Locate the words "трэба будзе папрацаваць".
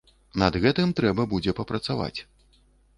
1.01-2.15